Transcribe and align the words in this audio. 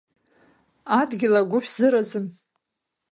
Адгьыл 0.99 1.35
агәы 1.39 1.59
шәзыразым. 1.63 2.25